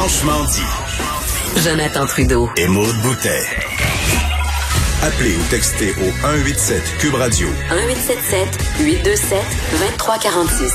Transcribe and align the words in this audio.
Franchement 0.00 0.42
dit. 0.46 1.60
Jonathan 1.62 2.06
Trudeau. 2.06 2.48
Et 2.56 2.66
Maude 2.66 2.96
Boutet. 3.02 3.42
Appelez 5.02 5.36
ou 5.36 5.42
textez 5.50 5.90
au 5.90 6.10
187 6.22 6.82
Cube 7.00 7.12
Radio. 7.16 7.46
1877 7.68 8.48
827 8.80 9.38
2346. 9.72 10.72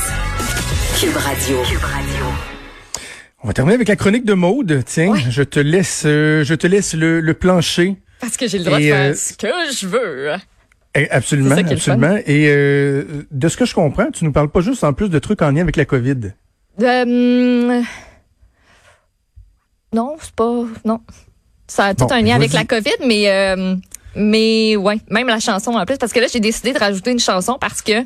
Cube 0.99 1.17
Radio. 1.17 1.57
Cube 1.63 1.79
Radio. 1.81 2.25
On 3.41 3.47
va 3.47 3.53
terminer 3.53 3.73
avec 3.73 3.87
la 3.87 3.95
chronique 3.95 4.25
de 4.25 4.35
Maude. 4.35 4.83
Tiens, 4.85 5.15
je 5.15 5.41
te 5.41 5.59
laisse, 5.59 6.03
euh, 6.05 6.43
je 6.43 6.53
te 6.53 6.67
laisse 6.67 6.93
le, 6.93 7.19
le 7.19 7.33
plancher. 7.33 7.95
Parce 8.21 8.37
que 8.37 8.47
j'ai 8.47 8.59
le 8.59 8.65
droit 8.65 8.79
Et, 8.79 8.83
de 8.83 8.93
faire 8.93 9.11
euh, 9.11 9.15
ce 9.15 9.33
que 9.33 9.47
je 9.75 9.87
veux. 9.87 10.33
Eh, 10.93 11.09
Absolument, 11.09 11.55
absolument. 11.55 12.17
Et 12.27 12.47
euh, 12.49 13.25
de 13.31 13.47
ce 13.47 13.57
que 13.57 13.65
je 13.65 13.73
comprends, 13.73 14.11
tu 14.11 14.23
nous 14.23 14.31
parles 14.31 14.49
pas 14.51 14.61
juste 14.61 14.83
en 14.83 14.93
plus 14.93 15.09
de 15.09 15.17
trucs 15.17 15.41
en 15.41 15.49
lien 15.49 15.61
avec 15.63 15.77
la 15.77 15.85
COVID. 15.85 16.33
Euh, 16.79 17.81
non, 19.95 20.15
c'est 20.21 20.31
pas. 20.35 20.63
Non. 20.83 20.99
Ça 21.67 21.85
a 21.85 21.93
tout 21.95 22.05
Bon, 22.05 22.13
un 22.13 22.21
lien 22.21 22.35
avec 22.35 22.53
la 22.53 22.65
COVID, 22.65 22.97
mais. 23.07 23.29
euh, 23.29 23.75
mais 24.17 24.75
ouais, 24.77 24.97
même 25.09 25.27
la 25.27 25.39
chanson 25.41 25.71
en 25.71 25.85
plus, 25.85 25.97
parce 25.97 26.13
que 26.13 26.19
là, 26.21 26.27
j'ai 26.31 26.39
décidé 26.39 26.71
de 26.71 26.79
rajouter 26.79 27.11
une 27.11 27.19
chanson 27.19 27.57
parce 27.59 27.81
que 27.81 28.03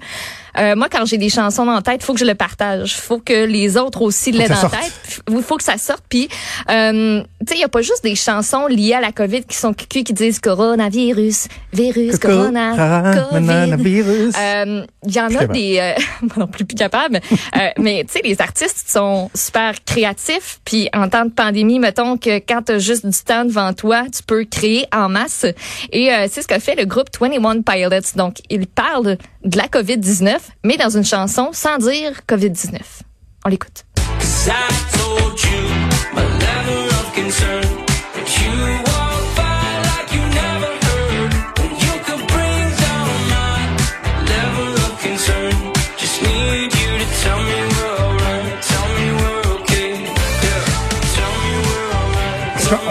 euh, 0.59 0.76
moi, 0.76 0.88
quand 0.91 1.05
j'ai 1.05 1.18
des 1.18 1.30
chansons 1.30 1.68
en 1.68 1.81
tête, 1.81 2.04
faut 2.04 2.13
que 2.13 2.20
je 2.20 2.26
le 2.26 2.36
partage. 2.36 2.95
faut 2.95 3.20
que 3.20 3.45
les 3.45 3.77
autres 3.77 4.02
aussi 4.02 4.31
l'aient 4.31 4.48
sorte. 4.48 4.72
tête. 4.72 5.22
Il 5.30 5.41
faut 5.41 5.58
que 5.58 5.63
ça 5.63 5.77
sorte. 5.77 6.04
Puis, 6.09 6.27
euh, 6.70 7.22
tu 7.22 7.48
sais, 7.48 7.55
il 7.55 7.62
y 7.62 7.63
a 7.63 7.70
pas 7.70 7.82
juste 7.82 8.04
des 8.04 8.16
chansons 8.16 8.68
liées 8.68 8.94
à 8.94 9.02
la 9.02 9.12
COVID 9.12 9.44
qui 9.45 9.55
sont 9.58 9.73
cucu 9.73 10.04
qui 10.04 10.13
disent 10.13 10.40
coronavirus, 10.40 11.48
virus, 11.73 12.18
corona. 12.20 12.76
Coronavirus. 13.30 14.35
Euh, 14.38 14.85
Il 15.05 15.16
y 15.16 15.22
en 15.22 15.34
a 15.35 15.45
des, 15.45 15.77
euh, 15.80 15.94
moi 16.22 16.34
non 16.38 16.48
plus 16.48 16.66
plus 16.66 16.76
capable, 16.76 17.20
Euh, 17.55 17.70
mais 17.77 18.04
tu 18.05 18.13
sais, 18.13 18.21
les 18.23 18.41
artistes 18.41 18.90
sont 18.90 19.30
super 19.34 19.73
créatifs. 19.85 20.60
Puis 20.66 20.90
en 20.94 21.07
temps 21.10 21.26
de 21.26 21.32
pandémie, 21.32 21.80
mettons 21.80 22.18
que 22.18 22.38
quand 22.40 22.62
t'as 22.66 22.80
juste 22.80 23.05
du 23.05 23.18
temps 23.23 23.46
devant 23.46 23.73
toi, 23.73 24.04
tu 24.13 24.23
peux 24.23 24.46
créer 24.46 24.85
en 24.94 25.10
masse. 25.10 25.46
Et 25.91 26.12
euh, 26.13 26.27
c'est 26.29 26.41
ce 26.41 26.48
que 26.48 26.60
fait 26.60 26.76
le 26.76 26.85
groupe 26.85 27.07
21 27.20 27.62
Pilots. 27.62 28.12
Donc, 28.16 28.38
ils 28.49 28.68
parlent 28.68 29.18
de 29.44 29.57
la 29.57 29.66
COVID-19, 29.68 30.38
mais 30.63 30.77
dans 30.77 30.89
une 30.89 31.05
chanson 31.05 31.49
sans 31.53 31.77
dire 31.77 32.21
COVID-19. 32.27 32.79
On 33.45 33.49
l'écoute. 33.49 33.85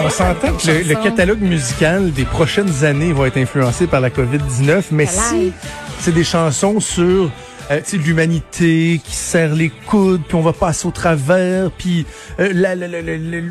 On 0.01 0.09
s'entend 0.09 0.53
que 0.53 0.87
le, 0.87 0.95
catalogue 0.95 1.41
musical 1.41 2.11
des 2.11 2.25
prochaines 2.25 2.83
années 2.83 3.13
va 3.13 3.27
être 3.27 3.37
influencé 3.37 3.87
par 3.87 4.01
la 4.01 4.09
COVID-19, 4.09 4.85
mais 4.91 5.05
si 5.05 5.53
c'est 5.99 6.13
des 6.13 6.23
chansons 6.23 6.79
sur 6.79 7.31
euh, 7.71 7.79
l'humanité 7.93 8.99
qui 9.03 9.15
serre 9.15 9.53
les 9.55 9.69
coudes, 9.69 10.21
puis 10.27 10.35
on 10.35 10.41
va 10.41 10.53
passer 10.53 10.87
au 10.87 10.91
travers, 10.91 11.71
puis 11.71 12.05
euh, 12.39 12.51
la- 12.53 12.75
la- 12.75 12.87
la- 12.87 13.01
la- 13.01 13.17
la- 13.17 13.41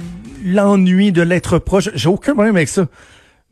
l'ennui 0.45 1.13
de 1.13 1.23
l'être 1.23 1.59
proche, 1.59 1.91
j'ai 1.95 2.09
aucun 2.09 2.33
problème 2.35 2.57
avec 2.57 2.69
ça. 2.69 2.87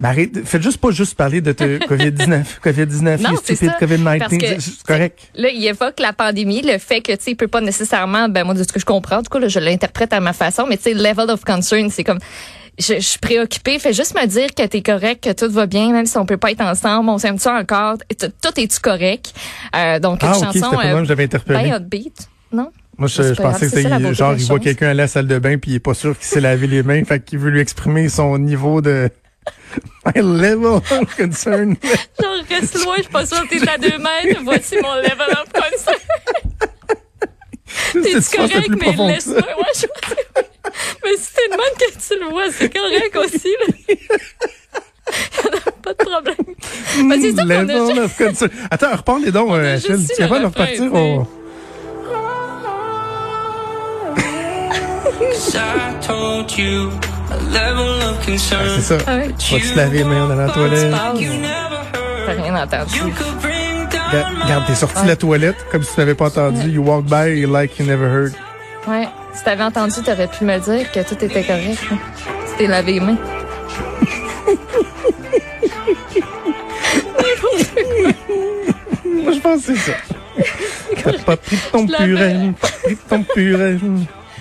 Arrête, 0.03 0.47
faites 0.47 0.63
juste 0.63 0.77
pas 0.77 0.91
juste 0.91 1.15
parler 1.15 1.41
de 1.41 1.53
te- 1.53 1.79
COVID-19, 1.89 2.45
COVID-19, 2.63 3.23
Non, 3.23 3.31
you 3.31 3.39
c'est 3.43 3.55
stupid 3.55 3.71
ça. 3.71 3.79
COVID-19, 3.87 4.19
Parce 4.19 4.37
que, 4.37 4.47
c'est 4.47 4.61
c'est 4.61 4.83
correct. 4.87 5.19
Là, 5.35 5.49
il 5.49 5.65
évoque 5.65 5.99
la 6.01 6.13
pandémie, 6.13 6.61
le 6.63 6.77
fait 6.79 7.01
que, 7.01 7.13
tu 7.13 7.19
sais, 7.25 7.31
il 7.31 7.35
peut 7.37 7.49
pas 7.49 7.63
nécessairement, 7.63 8.29
ben, 8.29 8.45
moi, 8.45 8.53
de 8.55 8.63
ce 8.63 8.71
que 8.73 8.79
je 8.79 8.85
comprends, 8.85 9.17
en 9.19 9.23
tout 9.23 9.31
cas, 9.31 9.39
là, 9.39 9.49
je 9.49 9.59
l'interprète 9.59 10.13
à 10.13 10.21
ma 10.21 10.35
façon, 10.35 10.67
mais 10.69 10.77
tu 10.77 10.83
sais, 10.85 10.95
level 10.95 11.31
of 11.31 11.45
concern, 11.45 11.89
c'est 11.91 12.05
comme, 12.05 12.19
je, 12.79 12.95
je 12.95 13.01
suis 13.01 13.19
préoccupée, 13.19 13.79
fais 13.79 13.93
juste 13.93 14.15
me 14.15 14.27
dire 14.27 14.55
que 14.55 14.67
t'es 14.67 14.83
correct, 14.83 15.25
que 15.25 15.33
tout 15.33 15.51
va 15.51 15.67
bien, 15.67 15.91
même 15.93 16.07
si 16.07 16.17
on 16.19 16.27
peut 16.27 16.37
pas 16.37 16.51
être 16.51 16.61
ensemble, 16.61 17.09
on 17.09 17.19
s'aime-tu 17.19 17.49
encore, 17.49 17.97
tout 18.19 18.61
est-tu 18.61 18.81
correct? 18.81 19.35
Euh, 19.75 19.99
donc, 19.99 20.23
une 20.23 20.29
Ah, 20.29 20.37
ok, 20.37 20.45
chanson, 20.45 20.53
c'était 20.53 20.77
pas 20.77 20.87
euh, 20.87 21.05
j'avais 21.05 21.25
interpellé. 21.25 21.71
ben 21.71 21.77
upbeat, 21.77 22.29
non? 22.53 22.71
Moi, 22.99 23.09
je, 23.09 23.35
pensais 23.35 23.69
que 23.69 23.77
c'était 23.77 24.15
genre, 24.15 24.35
il 24.39 24.45
voit 24.47 24.59
quelqu'un 24.59 24.89
à 24.89 24.95
la 24.95 25.07
salle 25.07 25.27
de 25.27 25.39
bain 25.39 25.59
puis 25.59 25.73
il 25.73 25.75
est 25.75 25.81
pas 25.81 25.93
sûr 25.93 26.17
qu'il 26.17 26.27
s'est 26.27 26.41
lavé 26.41 26.67
les 26.67 26.83
mains, 26.83 27.05
fait 27.05 27.21
qu'il 27.23 27.39
veut 27.39 27.51
lui 27.51 27.61
exprimer 27.61 28.09
son 28.09 28.39
niveau 28.39 28.81
de 28.81 29.11
my 30.07 30.23
level 30.23 30.81
of 30.91 31.17
concern. 31.17 31.77
Genre, 32.21 32.43
reste 32.49 32.83
loin, 32.83 32.95
je 32.97 33.03
suis 33.03 33.13
pas 33.13 33.27
sûre 33.27 33.47
que 33.49 33.59
t'es 33.59 33.69
à 33.69 33.79
deux 33.79 33.99
mètres, 33.99 34.41
voici 34.43 34.77
mon 34.83 34.95
level 34.97 35.31
of 35.33 35.53
concern. 35.53 35.99
Penses 37.93 38.29
correct, 38.31 38.71
mais 38.71 39.13
laisse-moi, 39.13 39.37
ouais, 39.37 39.73
je 39.75 39.87
Mais 41.05 41.17
si 41.19 41.33
t'es 41.35 41.47
de 41.49 41.57
même 41.57 41.77
que 41.79 41.91
tu 41.93 42.21
le 42.21 42.27
vois, 42.31 42.45
c'est 42.51 42.73
correct 42.73 43.17
aussi, 43.25 43.55
là. 43.61 43.67
pas 45.83 45.93
de 45.93 45.97
problème. 45.99 46.37
Ben, 47.09 47.21
c'est 47.21 47.33
ça 47.37 47.43
qu'on 47.45 48.05
a 48.05 48.09
concern. 48.09 48.51
Attends, 48.71 48.97
reparle 48.97 49.23
les 49.25 49.31
dons, 49.33 49.55
euh, 49.55 49.75
juste 49.77 49.91
Achille. 49.91 49.99
dit 49.99 50.07
Tu 50.09 50.13
es 50.13 50.17
capable 50.17 50.39
de 50.39 50.43
le 50.43 50.47
refrain, 50.49 50.65
repartir? 50.65 50.91
sais. 50.91 50.99
on- 50.99 51.27
I 55.55 55.95
told 56.07 56.51
you 56.59 56.91
a 57.31 57.37
level 57.53 58.01
of 58.09 58.25
concern. 58.25 58.61
Ah, 58.65 58.73
C'est 58.77 58.83
ça. 58.83 58.99
Ah 59.07 59.17
ouais. 59.17 59.31
Tu 59.39 59.55
vas 59.55 59.61
te 59.73 59.77
laver 59.77 59.99
les 59.99 60.05
mains 60.05 60.29
dans 60.29 60.35
la 60.35 60.49
toilette. 60.51 60.91
parles. 60.91 61.21
You 61.21 61.33
never 61.35 61.47
T'as 62.27 62.33
heard. 62.33 62.43
rien 62.43 62.57
entendu. 62.63 63.01
Regarde, 64.43 64.67
t'es 64.67 64.75
sorti 64.75 65.03
de 65.03 65.09
la 65.09 65.17
toilette 65.17 65.57
comme 65.71 65.83
si 65.83 65.95
tu 65.95 66.01
n'avais 66.01 66.15
pas 66.15 66.27
entendu. 66.27 66.69
You 66.71 66.83
walk 66.83 67.05
by 67.05 67.45
like 67.47 67.79
you 67.79 67.87
never 67.87 68.07
heard. 68.07 68.33
Ouais. 68.87 69.09
Si 69.37 69.45
t'avais 69.45 69.63
entendu, 69.65 70.03
t'aurais 70.05 70.29
pu 70.29 70.45
me 70.45 70.59
dire 70.59 70.91
que 70.91 71.01
tout 71.01 71.23
était 71.25 71.45
correct. 71.45 71.79
hein. 71.93 71.99
Tu 72.51 72.57
t'es 72.59 72.67
lavé 72.67 72.95
les 72.95 73.01
mains. 73.01 73.19
Moi, 79.05 79.33
je 79.33 79.41
pense 79.41 79.65
que 79.67 79.75
c'est 79.75 79.93
ça. 79.93 79.97
T'as 81.03 81.13
pas 81.25 81.37
pris 81.37 81.57
ton 81.73 81.87
purée, 81.87 82.35
pas 82.61 82.69
pris 82.83 82.97
ton 83.09 83.23
purée. 83.23 83.79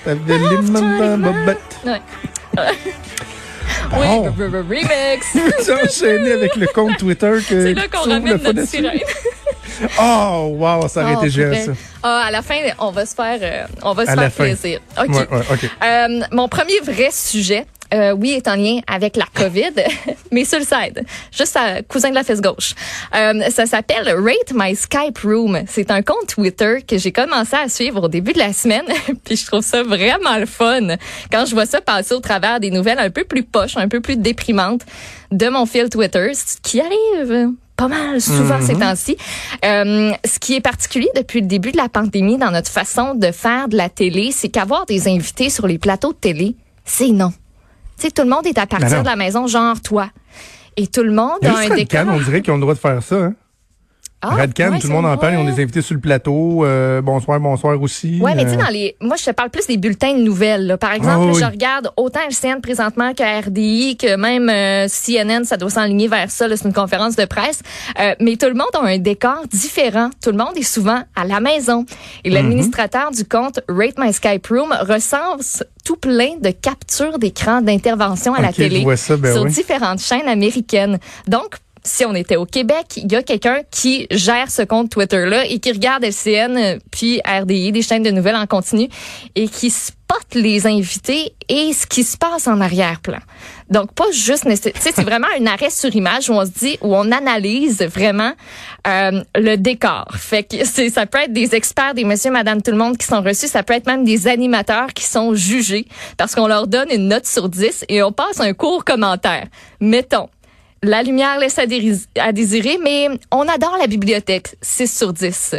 T'avais 0.04 0.38
les 0.38 0.58
mains 0.72 1.18
dans 1.18 1.32
bobette. 1.32 1.60
Ouais. 1.86 2.02
Bon. 3.92 4.00
Oui, 4.00 4.08
re- 4.08 4.36
re- 4.36 4.50
re- 4.50 4.68
remix. 4.68 5.28
Tu 5.66 5.72
as 5.72 5.84
enchaîné 5.84 6.32
avec 6.32 6.56
le 6.56 6.68
compte 6.68 6.98
Twitter 6.98 7.32
que 7.48 7.64
C'est 7.64 7.74
là 7.74 7.84
qu'on 7.92 8.10
ramène 8.10 8.38
notre 8.42 8.68
sirène. 8.68 9.00
Oh, 10.00 10.56
wow, 10.58 10.88
ça 10.88 11.04
aurait 11.04 11.16
Ah, 11.16 11.20
été 11.20 11.30
génial, 11.30 11.66
ça. 11.66 11.72
Ah, 12.04 12.24
à 12.28 12.32
la 12.32 12.42
fin, 12.42 12.56
on 12.80 12.92
va 12.92 13.06
se 13.06 13.16
faire, 13.16 13.40
euh, 13.42 13.66
on 13.84 13.94
va 13.94 14.06
se 14.06 14.12
À 14.12 14.30
faire 14.30 14.32
plaisir. 14.32 14.80
OK. 15.02 15.10
Ouais, 15.10 15.28
ouais, 15.30 15.46
OK. 15.52 15.70
Euh, 15.84 16.22
mon 16.32 16.48
premier 16.48 16.80
vrai 16.84 17.10
sujet, 17.12 17.66
euh, 17.94 18.12
oui, 18.12 18.32
est 18.32 18.48
en 18.48 18.56
lien 18.56 18.80
avec 18.88 19.16
la 19.16 19.26
COVID, 19.34 19.74
mais 20.32 20.44
sur 20.44 20.60
le 20.60 20.66
side, 20.66 21.06
juste 21.32 21.56
à 21.56 21.82
cousin 21.84 22.10
de 22.10 22.16
la 22.16 22.24
fesse 22.24 22.42
gauche. 22.42 22.74
Euh, 23.16 23.50
ça 23.52 23.66
s'appelle 23.66 24.08
Rate 24.08 24.54
My 24.54 24.76
Skype 24.76 25.18
Room. 25.24 25.60
C'est 25.68 25.92
un 25.92 26.02
compte 26.02 26.28
Twitter 26.28 26.78
que 26.88 26.98
j'ai 26.98 27.12
commencé 27.12 27.56
à 27.56 27.70
suivre 27.70 28.04
au 28.04 28.08
début 28.08 28.34
de 28.34 28.40
la 28.40 28.54
semaine, 28.54 28.86
puis 29.24 29.36
je 29.38 29.46
trouve 29.46 29.62
ça 29.62 29.84
vraiment 29.84 30.38
le 30.38 30.46
fun 30.48 30.96
quand 31.32 31.46
je 31.46 31.54
vois 31.54 31.66
ça 31.68 31.80
passer 31.82 32.14
au 32.16 32.20
travers 32.20 32.60
des 32.60 32.72
nouvelles 32.72 33.00
un 33.00 33.10
peu 33.12 33.24
plus 33.24 33.44
poches, 33.44 33.78
un 33.78 33.88
peu 33.88 34.02
plus 34.02 34.18
déprimantes 34.18 34.82
de 35.32 35.48
mon 35.48 35.66
fil 35.66 35.90
Twitter, 35.90 36.32
ce 36.34 36.58
qui 36.62 36.82
arrive? 36.82 37.52
Pas 37.76 37.88
mal 37.88 38.22
souvent 38.22 38.62
ces 38.62 38.76
temps-ci. 38.76 39.18
Euh, 39.64 40.12
ce 40.26 40.40
qui 40.40 40.56
est 40.56 40.62
particulier 40.62 41.10
depuis 41.16 41.42
le 41.42 41.48
début 41.48 41.72
de 41.72 41.78
la 41.78 41.90
pandémie 41.90 42.38
dans 42.38 42.52
notre 42.52 42.72
façon 42.72 43.16
de 43.16 43.32
faire 43.32 43.68
de 43.68 43.76
la 43.76 43.90
télé, 43.90 44.32
c'est 44.32 44.50
qu'avoir 44.50 44.86
des 44.86 45.08
invités 45.08 45.50
sur 45.50 45.68
les 45.68 45.78
plateaux 45.78 46.14
de 46.14 46.18
télé, 46.18 46.56
c'est 46.86 47.10
non. 47.10 47.32
Tu 47.98 48.04
sais, 48.04 48.12
tout 48.12 48.24
le 48.24 48.30
monde 48.30 48.46
est 48.46 48.58
à 48.58 48.66
partir 48.66 48.98
non. 48.98 49.02
de 49.02 49.08
la 49.08 49.16
maison, 49.16 49.48
genre 49.48 49.82
toi. 49.82 50.10
Et 50.78 50.88
tout 50.88 51.04
le 51.04 51.12
monde 51.12 51.38
Il 51.42 51.48
y 51.48 51.52
a 51.52 51.58
un 51.58 51.76
décor. 51.76 52.06
On 52.08 52.20
dirait 52.20 52.42
qu'ils 52.42 52.52
ont 52.52 52.58
le 52.58 52.62
droit 52.62 52.74
de 52.74 52.80
faire 52.80 53.02
ça. 53.02 53.16
Hein? 53.16 53.36
Ah, 54.32 54.36
ouais, 54.36 54.80
tout 54.80 54.88
le 54.88 54.94
monde 54.94 55.06
en 55.06 55.18
parle, 55.18 55.34
ils 55.34 55.38
ont 55.38 55.44
des 55.46 55.62
invités 55.62 55.82
sur 55.82 55.94
le 55.96 56.00
plateau. 56.02 56.66
euh, 56.66 57.02
bonsoir, 57.02 57.40
bonsoir 57.40 57.80
aussi. 57.82 58.20
Ouais, 58.22 58.34
mais 58.36 58.44
tu 58.46 58.52
sais, 58.52 58.56
euh, 58.56 58.60
dans 58.64 58.70
les. 58.70 58.96
Moi, 59.02 59.16
je 59.18 59.26
te 59.26 59.32
parle 59.32 59.50
plus 59.50 59.68
des 59.68 59.78
bulletins 59.78 60.14
de 60.14 60.22
nouvelles. 60.24 60.68
là. 60.68 60.78
Par 60.78 60.94
exemple, 60.94 61.28
Ah 61.30 61.32
oui. 61.34 61.40
je 61.40 61.46
regarde 61.46 61.92
autant 61.98 62.20
LCN 62.30 62.62
présentement 62.62 63.14
que 63.14 63.48
RDI, 63.48 63.98
que 63.98 64.16
même 64.16 64.50
euh, 64.50 64.88
CNN, 64.88 65.44
ça 65.46 65.58
doit 65.58 65.70
s'enligner 65.70 66.08
vers 66.08 66.30
ça. 66.32 66.48
C'est 66.56 66.66
une 66.66 66.74
conférence 66.74 67.16
de 67.16 67.26
presse. 67.26 67.62
Euh, 68.00 68.16
mais 68.20 68.36
tout 68.36 68.48
le 68.48 68.54
monde 68.54 68.70
a 68.74 68.80
un 68.86 68.98
décor 68.98 69.42
différent. 69.52 70.10
Tout 70.24 70.32
le 70.32 70.38
monde 70.38 70.56
est 70.58 70.64
souvent 70.64 71.02
à 71.16 71.26
la 71.26 71.40
maison. 71.40 71.86
Et 72.24 72.30
Mhm. 72.30 72.36
l'administrateur 72.36 73.12
du 73.12 73.26
compte 73.26 73.60
Rate 73.68 73.96
My 73.98 74.12
Skype 74.14 74.48
Room 74.48 74.74
recense 74.88 75.64
tout 75.84 75.98
plein 75.98 76.38
de 76.42 76.50
captures 76.50 77.20
d'écran 77.20 77.62
d'intervention 77.62 78.34
à 78.34 78.42
la 78.42 78.52
télé 78.52 78.84
ça, 78.96 79.18
ben 79.18 79.34
sur 79.34 79.44
oui. 79.44 79.52
différentes 79.52 80.00
chaînes 80.00 80.28
américaines. 80.28 80.98
Donc, 81.28 81.56
si 81.86 82.04
on 82.04 82.14
était 82.14 82.36
au 82.36 82.46
Québec, 82.46 82.98
il 82.98 83.12
y 83.12 83.16
a 83.16 83.24
quelqu'un 83.24 83.62
qui 83.72 84.08
gère 84.12 84.50
ce 84.50 84.64
compte 84.64 84.90
Twitter-là 84.90 85.46
et 85.46 85.60
qui 85.60 85.72
regarde 85.72 86.04
LCN 86.04 86.58
euh, 86.58 86.80
puis 86.92 87.22
RDI, 87.26 87.72
des 87.72 87.82
chaînes 87.82 88.04
de 88.04 88.12
nouvelles 88.12 88.36
en 88.36 88.48
continu, 88.48 88.90
et 89.36 89.48
qui 89.48 89.70
spot 89.70 90.34
les 90.34 90.68
invités 90.68 91.34
et 91.48 91.74
ce 91.74 91.86
qui 91.86 92.04
se 92.04 92.18
passe 92.18 92.48
en 92.48 92.60
arrière-plan. 92.60 93.20
Donc, 93.70 93.94
pas 93.94 94.12
juste, 94.12 94.48
c'est 94.80 95.02
vraiment 95.02 95.28
un 95.40 95.48
arrêt 95.48 95.72
sur 95.72 95.96
image 95.96 96.30
où 96.30 96.34
on 96.34 96.46
se 96.46 96.52
dit, 96.52 96.78
où 96.82 96.96
on 96.96 97.12
analyse 97.12 97.82
vraiment 97.82 98.32
euh, 98.88 99.24
le 99.36 99.56
décor. 99.56 100.08
Fait 100.16 100.44
que 100.44 100.64
ça 100.64 101.06
peut 101.08 101.20
être 101.20 101.34
des 101.34 101.56
experts, 101.56 101.96
des 101.96 102.04
monsieur, 102.04 102.32
madame, 102.32 102.62
tout 102.62 102.72
le 102.72 102.78
monde 102.78 102.98
qui 102.98 103.08
sont 103.08 103.22
reçus. 103.22 103.48
Ça 103.48 103.64
peut 103.64 103.74
être 103.74 103.88
même 103.88 104.04
des 104.04 104.28
animateurs 104.28 104.94
qui 104.94 105.04
sont 105.04 105.34
jugés 105.34 105.88
parce 106.18 106.36
qu'on 106.36 106.48
leur 106.48 106.68
donne 106.68 106.90
une 106.92 107.08
note 107.08 107.26
sur 107.26 107.50
10 107.50 107.86
et 107.90 108.04
on 108.04 108.12
passe 108.12 108.40
un 108.40 108.54
court 108.54 108.86
commentaire. 108.86 109.48
Mettons, 109.80 110.30
la 110.86 111.04
lumière 111.04 111.40
laisse 111.40 111.60
à, 111.60 112.32
désirer, 112.32 112.78
mais 112.82 113.10
on 113.32 113.48
adore 113.48 113.78
la 113.80 113.88
bibliothèque. 113.88 114.56
6 114.62 114.98
sur 114.98 115.14
10. 115.14 115.56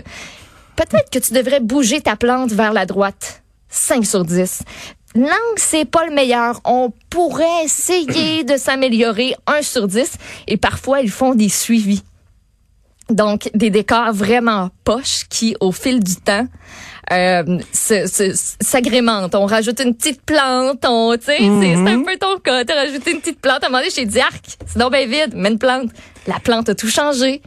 Peut-être 0.76 1.10
que 1.10 1.18
tu 1.18 1.32
devrais 1.32 1.60
bouger 1.60 2.00
ta 2.00 2.16
plante 2.16 2.52
vers 2.52 2.72
la 2.72 2.86
droite. 2.86 3.42
5 3.68 4.04
sur 4.04 4.24
10. 4.24 4.62
L'angle, 5.14 5.30
c'est 5.56 5.84
pas 5.84 6.06
le 6.06 6.14
meilleur. 6.14 6.60
On 6.64 6.92
pourrait 7.10 7.64
essayer 7.64 8.44
de 8.44 8.56
s'améliorer. 8.56 9.34
1 9.46 9.62
sur 9.62 9.88
10. 9.88 10.16
Et 10.46 10.56
parfois, 10.56 11.00
ils 11.00 11.10
font 11.10 11.34
des 11.34 11.48
suivis. 11.48 12.02
Donc, 13.08 13.50
des 13.54 13.70
décors 13.70 14.12
vraiment 14.12 14.70
poches 14.84 15.24
qui, 15.28 15.56
au 15.60 15.72
fil 15.72 16.02
du 16.02 16.16
temps, 16.16 16.46
euh, 17.12 17.58
s'agrémentent. 17.72 19.34
On 19.34 19.46
rajoute 19.46 19.80
une 19.80 19.94
petite 19.94 20.22
plante, 20.22 20.84
on, 20.88 21.16
tu 21.16 21.24
sais, 21.26 21.36
c'est- 21.38 21.74
c'est 21.74 21.90
un 21.90 22.02
peu 22.02 22.16
ton 22.18 22.38
cas. 22.38 22.64
T'as 22.64 22.74
rajouté 22.74 23.12
une 23.12 23.20
petite 23.20 23.40
plante. 23.40 23.62
À 23.62 23.66
un 23.66 23.70
moment 23.70 23.78
donné, 23.80 23.90
j'ai 23.94 24.04
dit, 24.06 24.20
arc, 24.20 24.44
c'est 24.66 24.78
donc 24.78 24.92
bien 24.92 25.06
vide, 25.06 25.34
mets 25.34 25.50
une 25.50 25.58
plante. 25.58 25.90
La 26.26 26.38
plante 26.40 26.68
a 26.68 26.74
tout 26.74 26.88
changé. 26.88 27.42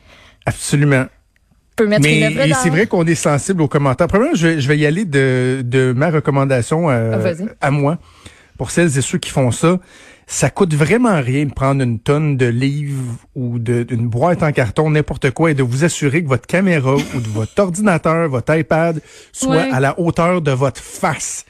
Absolument. 0.46 1.06
peut 1.76 1.88
mettre 1.88 2.04
Mais 2.04 2.20
une 2.32 2.40
et 2.42 2.48
d'art. 2.50 2.60
c'est 2.62 2.70
vrai 2.70 2.88
qu'on 2.88 3.06
est 3.06 3.16
sensible 3.16 3.62
aux 3.62 3.68
commentaires. 3.70 4.08
Premièrement, 4.08 4.36
je 4.36 4.48
vais, 4.48 4.60
je 4.62 4.68
vais 4.68 4.78
y 4.78 4.86
aller 4.86 5.06
de, 5.06 5.62
de 5.64 5.94
ma 5.96 6.10
recommandation 6.10 6.90
euh, 6.90 7.34
Ah, 7.62 7.68
à 7.68 7.72
moi. 7.72 7.98
Pour 8.58 8.72
celles 8.72 8.98
et 8.98 9.02
ceux 9.02 9.18
qui 9.18 9.30
font 9.30 9.50
ça, 9.52 9.78
ça 10.32 10.52
coûte 10.52 10.76
vraiment 10.76 11.20
rien 11.22 11.46
de 11.46 11.54
prendre 11.54 11.82
une 11.84 11.98
tonne 12.00 12.38
de 12.38 12.46
livres 12.46 13.16
ou 13.36 13.58
de- 13.58 13.82
d'une 13.82 14.08
boîte 14.08 14.44
en 14.44 14.52
carton, 14.52 14.92
n'importe 14.92 15.32
quoi, 15.32 15.50
et 15.50 15.54
de 15.56 15.64
vous 15.64 15.84
assurer 15.84 16.22
que 16.24 16.28
votre 16.30 16.46
caméra 16.46 16.94
ou 16.96 17.20
de 17.20 17.28
votre 17.28 17.52
ordinateur, 17.58 18.30
votre 18.30 18.56
iPad 18.56 19.02
soit 19.32 19.56
Ouais. 19.56 19.70
à 19.72 19.80
la 19.80 20.00
hauteur 20.00 20.42
de 20.44 20.52
votre 20.52 20.82
face. 20.82 21.46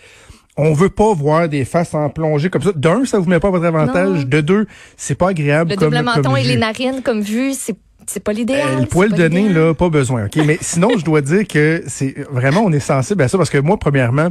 On 0.55 0.73
veut 0.73 0.89
pas 0.89 1.13
voir 1.13 1.49
des 1.49 1.65
faces 1.65 1.93
en 1.93 2.09
plongée 2.09 2.49
comme 2.49 2.61
ça. 2.61 2.71
D'un, 2.73 3.03
ça 3.05 3.19
vous 3.19 3.29
met 3.29 3.39
pas 3.39 3.49
à 3.49 3.51
votre 3.51 3.65
avantage. 3.65 4.19
Non. 4.19 4.23
De 4.23 4.41
deux, 4.41 4.65
c'est 4.97 5.15
pas 5.15 5.29
agréable 5.29 5.71
Le 5.71 5.75
comme 5.75 5.91
double 5.93 6.03
menton 6.05 6.21
comme 6.21 6.37
et 6.37 6.43
vue. 6.43 6.49
les 6.49 6.57
narines 6.57 7.01
comme 7.03 7.21
vue, 7.21 7.53
c'est 7.53 7.75
c'est 8.09 8.23
pas 8.23 8.33
l'idéal. 8.33 8.67
Euh, 8.67 8.79
le 8.81 8.85
poil 8.87 9.11
de 9.13 9.27
nez, 9.27 9.49
là, 9.49 9.73
pas 9.73 9.89
besoin, 9.89 10.25
OK? 10.25 10.35
Mais 10.45 10.57
sinon, 10.61 10.89
je 10.97 11.05
dois 11.05 11.21
dire 11.21 11.47
que 11.47 11.83
c'est 11.87 12.15
vraiment, 12.31 12.61
on 12.61 12.71
est 12.71 12.79
sensible 12.79 13.21
à 13.21 13.27
ça 13.27 13.37
parce 13.37 13.49
que 13.49 13.59
moi, 13.59 13.77
premièrement, 13.77 14.29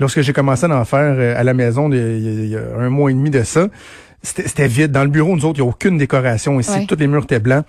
lorsque 0.00 0.20
j'ai 0.20 0.32
commencé 0.32 0.66
à 0.66 0.76
en 0.76 0.84
faire 0.84 1.14
euh, 1.16 1.38
à 1.38 1.44
la 1.44 1.54
maison 1.54 1.90
il 1.92 2.48
y 2.48 2.56
a, 2.56 2.60
un 2.78 2.90
mois 2.90 3.10
et 3.10 3.14
demi 3.14 3.30
de 3.30 3.42
ça, 3.44 3.68
c'était 4.22 4.66
vide. 4.66 4.90
Dans 4.90 5.04
le 5.04 5.10
bureau, 5.10 5.34
nous 5.36 5.44
autres, 5.44 5.58
il 5.58 5.62
n'y 5.62 5.68
a 5.68 5.70
aucune 5.70 5.96
décoration 5.96 6.58
ici. 6.58 6.72
Ouais. 6.72 6.86
Tous 6.86 6.96
les 6.96 7.06
murs 7.06 7.22
étaient 7.22 7.38
blancs. 7.38 7.64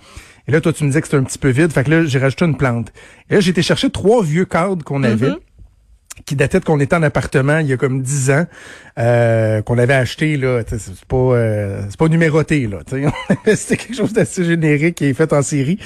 Et 0.48 0.52
là, 0.52 0.60
toi, 0.60 0.72
tu 0.72 0.82
me 0.82 0.88
disais 0.88 1.00
que 1.00 1.06
c'était 1.06 1.18
un 1.18 1.22
petit 1.22 1.38
peu 1.38 1.50
vide. 1.50 1.72
Fait 1.72 1.84
que 1.84 1.90
là, 1.90 2.04
j'ai 2.04 2.18
rajouté 2.18 2.44
une 2.44 2.56
plante. 2.56 2.92
Et 3.30 3.34
là, 3.34 3.40
j'ai 3.40 3.50
été 3.50 3.62
chercher 3.62 3.88
trois 3.90 4.24
vieux 4.24 4.44
cadres 4.44 4.84
qu'on 4.84 5.04
avait. 5.04 5.30
Qui 6.24 6.36
dataient 6.36 6.60
de 6.60 6.64
qu'on 6.64 6.80
était 6.80 6.96
en 6.96 7.02
appartement 7.02 7.58
il 7.58 7.66
y 7.66 7.72
a 7.72 7.76
comme 7.76 8.02
dix 8.02 8.30
ans, 8.30 8.46
euh, 8.98 9.62
qu'on 9.62 9.78
avait 9.78 9.94
acheté 9.94 10.36
là, 10.36 10.62
c'est 10.66 11.04
pas 11.06 11.16
euh, 11.16 11.82
c'est 11.88 11.98
pas 11.98 12.08
numéroté 12.08 12.66
là, 12.66 12.78
c'était 13.54 13.76
quelque 13.76 13.96
chose 13.96 14.12
d'assez 14.12 14.44
générique 14.44 14.96
qui 14.96 15.06
est 15.06 15.14
fait 15.14 15.32
en 15.32 15.42
série. 15.42 15.78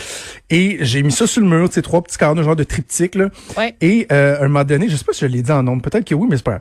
Et 0.50 0.78
j'ai 0.80 1.02
mis 1.02 1.12
ça 1.12 1.26
sur 1.26 1.42
le 1.42 1.48
mur, 1.48 1.68
ces 1.72 1.82
trois 1.82 2.02
petits 2.02 2.18
cadres, 2.18 2.42
genre 2.42 2.56
de 2.56 2.64
triptyque 2.64 3.14
là. 3.14 3.28
Ouais. 3.56 3.74
Et 3.80 4.06
euh, 4.12 4.38
à 4.40 4.44
un 4.44 4.48
moment 4.48 4.64
donné, 4.64 4.88
je 4.88 4.96
sais 4.96 5.04
pas 5.04 5.12
si 5.12 5.20
je 5.20 5.26
l'ai 5.26 5.42
dit 5.42 5.52
en 5.52 5.62
nombre, 5.62 5.82
peut-être 5.82 6.04
que 6.04 6.14
oui, 6.14 6.26
mais 6.28 6.36
c'est 6.36 6.44
pas. 6.44 6.60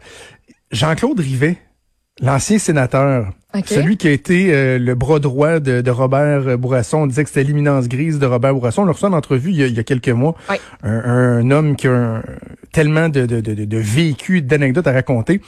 Jean-Claude 0.71 1.19
Rivet, 1.19 1.57
l'ancien 2.21 2.57
sénateur, 2.59 3.31
celui 3.75 3.97
qui 3.97 4.07
a 4.07 4.11
été 4.11 4.53
euh, 4.53 4.77
le 4.79 4.95
bras 4.95 5.19
droit 5.19 5.59
de, 5.59 5.81
de 5.81 5.91
Robert 5.91 6.57
Bourasson, 6.57 6.99
on 6.99 7.07
disait 7.07 7.23
que 7.23 7.29
c'était 7.29 7.43
l'imminence 7.43 7.87
grise 7.87 8.19
de 8.19 8.25
Robert 8.25 8.53
Bourasson. 8.53 8.81
On 8.81 8.85
l'a 8.85 8.91
reçu 8.93 9.05
en 9.05 9.13
entrevue 9.13 9.51
il 9.51 9.57
y 9.57 9.63
a, 9.63 9.67
il 9.67 9.73
y 9.75 9.79
a 9.79 9.83
quelques 9.83 10.09
mois. 10.09 10.35
Un, 10.83 10.91
un 11.39 11.51
homme 11.51 11.75
qui 11.75 11.87
a 11.87 11.91
un- 11.93 12.23
tellement 12.73 13.07
de, 13.09 13.25
de, 13.25 13.39
de, 13.39 13.77
vécu, 13.77 14.41
d'anecdotes 14.41 14.87
à 14.87 14.91
raconter. 14.91 15.41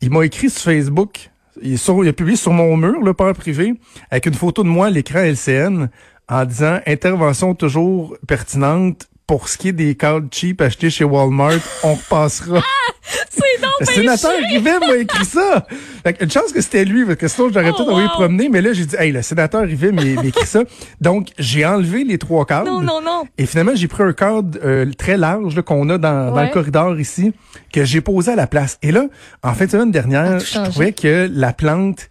Il 0.00 0.10
m'a 0.10 0.24
écrit 0.24 0.50
sur 0.50 0.62
Facebook, 0.62 1.30
il, 1.62 1.78
sur- 1.78 2.04
il 2.04 2.08
a 2.08 2.12
publié 2.12 2.36
sur 2.36 2.52
mon 2.52 2.76
mur, 2.76 3.00
le 3.02 3.14
père 3.14 3.32
privé, 3.34 3.74
avec 4.10 4.26
une 4.26 4.34
photo 4.34 4.62
de 4.64 4.68
moi 4.68 4.86
à 4.86 4.90
l'écran 4.90 5.20
LCN, 5.20 5.88
en 6.28 6.44
disant 6.44 6.78
intervention 6.86 7.54
toujours 7.54 8.16
pertinente. 8.26 9.08
Pour 9.28 9.50
ce 9.50 9.58
qui 9.58 9.68
est 9.68 9.72
des 9.72 9.94
cadres 9.94 10.26
cheap 10.32 10.62
achetés 10.62 10.88
chez 10.88 11.04
Walmart, 11.04 11.58
on 11.82 11.94
repassera. 11.94 12.62
C'est 13.30 13.60
donc 13.60 13.70
Le 13.80 13.86
sénateur. 13.86 14.32
Rivet 14.50 14.78
m'a 14.78 14.96
écrit 14.96 15.24
ça. 15.26 15.66
Fait 16.02 16.16
une 16.22 16.30
chance 16.30 16.50
que 16.50 16.62
c'était 16.62 16.86
lui, 16.86 17.04
parce 17.04 17.18
que 17.18 17.28
sinon 17.28 17.48
j'aurais 17.52 17.68
Oh, 17.68 17.74
peut-être 17.74 17.88
envoyé 17.90 18.06
wow. 18.06 18.12
promener, 18.14 18.48
mais 18.48 18.62
là 18.62 18.72
j'ai 18.72 18.86
dit, 18.86 18.96
hey, 18.98 19.12
le 19.12 19.20
sénateur 19.20 19.62
Rivet 19.62 19.92
m'a 19.92 20.02
écrit 20.02 20.46
ça. 20.46 20.60
Donc 21.02 21.28
j'ai 21.38 21.66
enlevé 21.66 22.04
les 22.04 22.16
trois 22.16 22.46
cadres. 22.46 22.70
Non, 22.70 22.80
non, 22.80 23.02
non. 23.02 23.24
Et 23.36 23.44
finalement, 23.44 23.72
j'ai 23.74 23.86
pris 23.86 24.02
un 24.02 24.14
cadre 24.14 24.58
euh, 24.64 24.90
très 24.96 25.18
large 25.18 25.60
qu'on 25.60 25.90
a 25.90 25.98
dans, 25.98 26.34
dans 26.34 26.42
le 26.42 26.48
corridor 26.48 26.98
ici, 26.98 27.34
que 27.70 27.84
j'ai 27.84 28.00
posé 28.00 28.32
à 28.32 28.36
la 28.36 28.46
place. 28.46 28.78
Et 28.82 28.92
là, 28.92 29.04
en 29.42 29.52
fin 29.52 29.66
de 29.66 29.70
semaine 29.70 29.90
dernière, 29.90 30.38
tout 30.38 30.46
je 30.50 30.58
trouvais 30.70 30.92
que 30.92 31.28
la 31.30 31.52
plante, 31.52 32.08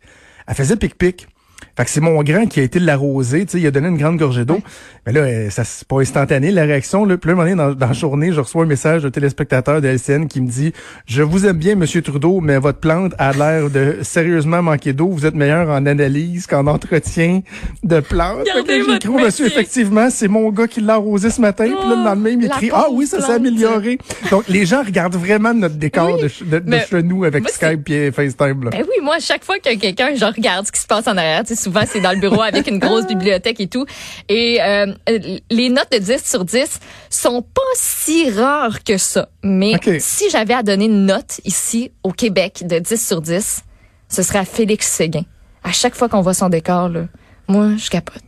elle 0.47 0.53
faisait 0.55 0.75
pic-pic. 0.75 1.27
Fait 1.77 1.85
que 1.85 1.91
c'est 1.91 2.01
mon 2.01 2.23
grand 2.23 2.47
qui 2.47 2.59
a 2.59 2.63
été 2.63 2.79
l'arroser, 2.79 3.45
tu 3.45 3.51
sais, 3.51 3.59
il 3.59 3.67
a 3.67 3.71
donné 3.71 3.89
une 3.89 3.97
grande 3.97 4.17
gorgée 4.17 4.45
d'eau. 4.45 4.59
Mais 5.05 5.11
là, 5.13 5.21
euh, 5.21 5.49
ça 5.51 5.63
c'est 5.63 5.87
pas 5.87 5.99
instantané, 5.99 6.49
la 6.49 6.63
réaction. 6.63 7.05
Là, 7.05 7.17
puis 7.17 7.29
là, 7.29 7.33
un 7.33 7.35
moment 7.35 7.49
donné, 7.49 7.55
dans, 7.55 7.75
dans 7.75 7.87
la 7.87 7.93
journée, 7.93 8.31
je 8.33 8.41
reçois 8.41 8.63
un 8.63 8.67
message 8.67 9.03
de 9.03 9.09
téléspectateur 9.09 9.79
de 9.79 9.87
LCN 9.87 10.25
qui 10.25 10.41
me 10.41 10.49
dit 10.49 10.73
«Je 11.05 11.21
vous 11.21 11.45
aime 11.45 11.57
bien, 11.57 11.75
Monsieur 11.75 12.01
Trudeau, 12.01 12.41
mais 12.41 12.57
votre 12.57 12.79
plante 12.79 13.13
a 13.19 13.31
l'air 13.31 13.69
de 13.69 13.97
sérieusement 14.01 14.63
manquer 14.63 14.93
d'eau. 14.93 15.09
Vous 15.09 15.27
êtes 15.27 15.35
meilleur 15.35 15.69
en 15.69 15.85
analyse 15.85 16.47
qu'en 16.47 16.65
entretien 16.65 17.41
de 17.83 17.99
plantes.» 17.99 18.47
que 18.67 18.83
j'écris 18.83 19.09
monsieur, 19.09 19.45
effectivement, 19.45 20.09
c'est 20.09 20.27
mon 20.27 20.49
gars 20.49 20.67
qui 20.67 20.81
l'a 20.81 20.95
arrosé 20.95 21.29
ce 21.29 21.39
matin. 21.39 21.65
Puis 21.65 21.89
là, 21.89 21.95
le 21.95 22.03
lendemain, 22.03 22.29
il 22.29 22.41
la 22.41 22.47
m'écrit 22.47 22.71
«Ah 22.73 22.87
oui, 22.91 23.05
ça 23.05 23.21
s'est 23.21 23.33
amélioré.» 23.33 23.99
Donc, 24.31 24.45
les 24.49 24.65
gens 24.65 24.83
regardent 24.83 25.15
vraiment 25.15 25.53
notre 25.53 25.75
décor 25.75 26.15
Oui, 26.15 26.23
de, 26.23 26.59
de, 26.59 26.71
de 26.71 26.77
chez 26.89 27.03
nous 27.03 27.23
avec 27.23 27.43
moi, 27.43 27.51
Skype 27.51 27.87
et 27.91 28.11
FaceTime. 28.11 28.63
Là. 28.63 28.71
Ben 28.71 28.81
oui, 28.81 29.03
moi, 29.03 29.15
à 29.17 29.19
chaque 29.19 29.45
fois 29.45 29.59
qu'il 29.59 29.71
y 29.71 29.75
a 29.75 29.79
quelqu'un, 29.79 30.15
je 30.15 30.25
regarde 30.25 30.65
ce 30.65 30.71
qui 30.71 30.81
se 30.81 30.87
passe 30.87 31.07
en 31.07 31.15
arrière. 31.15 31.43
Tu 31.43 31.55
sais, 31.55 31.66
souvent, 31.67 31.83
c'est 31.85 31.99
dans 31.99 32.11
le 32.11 32.19
bureau 32.19 32.41
avec 32.41 32.67
une 32.67 32.79
grosse 32.79 33.05
bibliothèque 33.07 33.59
et 33.59 33.67
tout. 33.67 33.85
Et 34.29 34.59
euh, 34.61 34.93
les 35.49 35.69
notes 35.69 35.91
de 35.91 35.97
10 35.97 36.23
sur 36.23 36.45
10 36.45 36.79
sont 37.09 37.41
pas 37.41 37.61
si 37.75 38.29
rares 38.29 38.83
que 38.83 38.97
ça. 38.97 39.29
Mais 39.43 39.73
si 39.99 40.29
j'avais 40.29 40.53
à 40.53 40.63
donner 40.63 40.85
une 40.85 41.05
note 41.05 41.41
ici 41.43 41.91
au 42.03 42.11
Québec 42.11 42.63
de 42.65 42.79
10 42.79 43.05
sur 43.05 43.21
10, 43.21 43.63
ce 44.07 44.23
serait 44.23 44.39
à 44.39 44.45
Félix 44.45 44.87
Séguin. 44.87 45.25
À 45.63 45.71
chaque 45.71 45.95
fois 45.95 46.07
qu'on 46.07 46.21
voit 46.21 46.33
son 46.33 46.47
décor, 46.47 46.87
là, 46.87 47.07
moi, 47.49 47.71
je 47.77 47.89
capote. 47.89 48.23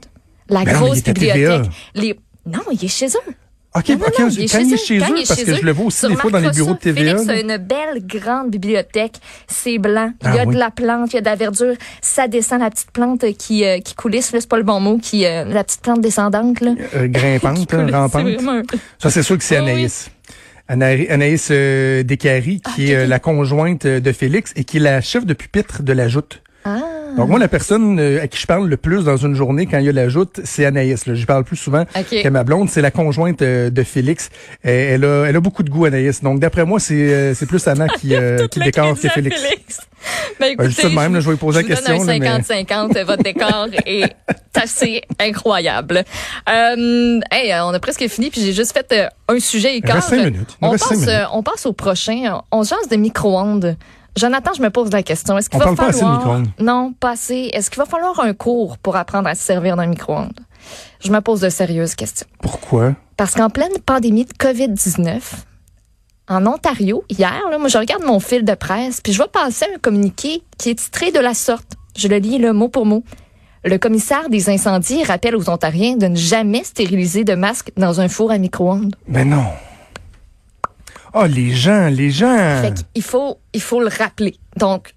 La 0.50 0.64
Ben 0.64 0.74
mais 0.74 0.80
grosse 0.80 1.04
bibliothèque. 1.04 1.72
Les... 1.96 2.20
Non, 2.46 2.62
il 2.72 2.84
est 2.84 2.90
chez 2.90 3.08
eux. 3.08 3.34
OK, 3.76 3.90
Non, 3.90 3.98
non, 3.98 4.06
OK, 4.08 4.20
non, 4.20 4.26
quand 4.26 4.30
il 4.30 4.44
est 4.74 4.78
chez 4.78 4.98
eux, 4.98 5.02
parce 5.28 5.36
chez 5.40 5.46
que 5.46 5.52
eux, 5.52 5.56
je 5.62 5.66
le 5.66 5.72
vois 5.72 5.86
aussi 5.86 6.08
des 6.08 6.16
fois 6.16 6.32
dans 6.32 6.40
les 6.40 6.50
bureaux 6.50 6.74
de 6.74 6.80
TVA. 6.80 7.18
Félix 7.18 7.30
a 7.30 7.40
une 7.40 7.58
belle 7.58 8.04
grande 8.06 8.50
bibliothèque. 8.50 9.18
C'est 9.48 9.78
blanc. 9.78 10.12
Il 10.24 10.34
y 10.34 10.40
Ah 10.40 10.42
a 10.42 10.46
oui. 10.46 10.56
de 10.56 10.60
la 10.60 10.72
plante, 10.72 11.12
il 11.12 11.16
y 11.16 11.18
a 11.20 11.22
de 11.22 11.26
la 11.26 11.36
verdure. 11.36 11.76
Ça 12.02 12.28
descend 12.28 12.62
la 12.62 12.72
petite 12.72 12.90
plante 12.92 13.24
qui, 13.38 13.64
euh, 13.66 13.80
qui 13.80 13.94
coulisse. 13.94 14.32
là, 14.34 14.40
C'est 14.42 14.50
pas 14.50 14.58
le 14.58 14.64
bon 14.64 14.80
mot. 14.80 14.98
Qui, 14.98 15.26
euh, 15.26 15.46
la 15.46 15.64
petite 15.64 15.82
plante 15.82 16.02
descendante. 16.02 16.62
Là. 16.62 16.74
Euh, 16.96 17.08
grimpante, 17.08 17.58
Qui 17.68 17.76
hein, 17.76 17.80
coulisse, 17.80 17.96
rampante. 17.96 18.24
vraiment 18.28 18.62
Ça, 18.98 19.12
c'est 19.12 19.22
sûr 19.24 19.38
que 19.38 19.44
c'est 19.44 19.58
Ah 19.58 19.64
oui. 19.64 19.70
Anaïs. 19.72 20.10
Anaïs, 20.68 21.10
Anaïs 21.10 21.48
euh, 21.52 22.04
Descaries, 22.04 22.62
qui 22.62 22.68
Ah, 22.68 22.72
ok, 22.72 22.80
est 22.80 22.96
euh, 22.96 23.08
la 23.08 23.20
conjointe 23.20 23.86
euh, 23.86 24.00
de 24.00 24.12
Félix 24.12 24.52
et 24.56 24.64
qui 24.64 24.78
est 24.78 24.82
la 24.82 25.02
chef 25.02 25.26
de 25.26 25.34
pupitre 25.34 25.84
de 25.84 25.94
la 25.94 26.08
joute. 26.08 26.42
Ah. 26.66 26.80
Donc 27.18 27.30
moi, 27.30 27.40
la 27.40 27.48
personne 27.48 28.00
euh, 28.00 28.22
à 28.22 28.28
qui 28.28 28.38
je 28.40 28.46
parle 28.46 28.68
le 28.68 28.78
plus 28.78 29.04
dans 29.06 29.18
une 29.18 29.34
journée 29.34 29.66
quand 29.66 29.80
il 29.80 29.86
y 29.86 29.90
a 29.90 29.92
la 29.94 30.10
joute, 30.10 30.42
c'est 30.44 30.66
Anaïs. 30.66 31.06
Là. 31.06 31.16
Je 31.16 31.26
parle 31.26 31.44
plus 31.44 31.56
souvent 31.58 31.84
OK. 31.98 32.22
que 32.22 32.28
ma 32.30 32.44
blonde. 32.44 32.70
C'est 32.70 32.82
la 32.82 32.92
conjointe 32.92 33.42
euh, 33.42 33.70
de 33.70 33.84
Félix. 33.84 34.30
Elle 34.62 35.06
a, 35.06 35.26
elle 35.26 35.36
a 35.36 35.40
beaucoup 35.40 35.64
de 35.64 35.70
goût, 35.70 35.86
Anaïs. 35.86 36.22
Donc 36.22 36.40
d'après 36.40 36.66
moi, 36.66 36.80
c'est 36.80 36.94
euh, 37.14 37.34
c'est 37.34 37.46
plus 37.46 37.66
Anna 37.68 37.88
qui, 37.88 38.14
euh, 38.16 38.48
décore 38.58 39.00
que 39.00 39.08
Félix. 39.10 39.42
Félix. 39.42 39.80
Ben, 40.40 40.56
Ben, 40.58 40.68
juste 40.68 40.84
de 40.84 40.90
même, 40.96 41.14
là, 41.14 41.20
je 41.20 41.26
vais 41.26 41.32
lui 41.32 41.38
poser 41.40 41.62
la 41.62 41.64
vous 41.64 41.68
donne 41.70 41.78
question, 41.78 42.04
là, 42.06 42.14
un 42.14 42.20
mais- 42.20 42.64
50-50. 42.64 43.04
Votre 43.06 43.24
décor 43.24 43.68
est 43.86 44.16
assez 44.56 45.02
incroyable. 45.20 46.04
Euh, 46.50 47.20
hey, 47.32 47.54
on 47.62 47.70
a 47.74 47.80
presque 47.80 48.08
fini, 48.08 48.30
puis 48.30 48.42
j'ai 48.42 48.54
juste 48.54 48.74
fait 48.74 48.94
un 49.28 49.40
sujet 49.40 49.76
et 49.76 49.82
Il 49.84 49.92
reste 49.92 50.10
cinq 50.10 50.26
minutes. 50.26 50.58
On 50.62 50.72
passe, 50.72 50.92
minutes. 50.92 51.10
on 51.34 51.44
passe 51.44 51.66
au 51.66 51.74
prochain. 51.74 52.42
On 52.52 52.64
jase 52.64 52.88
de 52.90 52.96
micro-ondes. 52.96 53.76
Jonathan, 54.18 54.52
je 54.56 54.62
me 54.62 54.70
pose 54.70 54.92
la 54.92 55.04
question. 55.04 55.38
Est-ce 55.38 55.50
qu'il 55.50 55.60
va 55.60 55.66
parle 55.66 55.78
pas 55.78 55.88
assez 55.88 56.00
de 56.00 56.06
falloir... 56.06 56.18
micro-ondes. 56.20 56.48
non, 56.60 56.94
pas 57.00 57.12
assez. 57.12 57.50
Est-ce 57.54 57.70
qu'il 57.70 57.80
va 57.80 57.86
falloir 57.86 58.20
un 58.20 58.34
cours 58.34 58.78
pour 58.78 58.96
apprendre 58.96 59.28
à 59.28 59.36
se 59.36 59.44
servir 59.44 59.76
d'un 59.76 59.88
micro-ondes? 59.88 60.40
Je 61.00 61.12
me 61.12 61.22
pose 61.22 61.42
de 61.42 61.50
sérieuses 61.50 61.96
questions. 61.96 62.28
Pourquoi? 62.42 62.96
Parce 63.18 63.34
qu'en 63.36 63.50
pleine 63.50 63.72
pandémie 63.86 64.26
de 64.26 64.34
COVID-19, 64.34 65.22
en 66.28 66.46
Ontario, 66.46 67.04
hier, 67.10 67.42
là, 67.50 67.58
moi, 67.58 67.70
je 67.70 67.78
regarde 67.78 68.04
mon 68.04 68.20
fil 68.20 68.46
de 68.46 68.54
presse, 68.54 69.02
puis 69.02 69.14
je 69.14 69.18
vois 69.18 69.32
passer 69.32 69.66
un 69.74 69.80
communiqué 69.80 70.44
qui 70.58 70.70
est 70.70 70.76
titré 70.76 71.12
de 71.12 71.20
la 71.20 71.34
sorte. 71.34 71.74
Je 71.98 72.08
le 72.08 72.18
lis 72.18 72.38
le 72.38 72.54
mot 72.54 72.70
pour 72.70 72.86
mot. 72.86 73.04
Le 73.66 73.78
commissaire 73.78 74.30
des 74.30 74.50
incendies 74.50 75.04
rappelle 75.04 75.36
aux 75.36 75.50
Ontariens 75.50 75.98
de 75.98 76.08
ne 76.08 76.16
jamais 76.16 76.64
stériliser 76.64 77.24
de 77.24 77.36
masque 77.36 77.72
dans 77.76 78.00
un 78.00 78.08
four 78.08 78.32
à 78.32 78.38
micro-ondes. 78.38 78.96
Ben 79.08 79.28
non. 79.28 79.44
Oh, 81.14 81.26
les 81.26 81.52
gens, 81.52 81.88
les 81.88 82.12
gens. 82.12 82.62
Fait 82.62 82.86
qu'il 82.94 83.04
faut, 83.04 83.38
il 83.54 83.62
faut 83.62 83.82
le 83.82 83.90
rappeler. 83.90 84.36
Donc, 84.58 84.94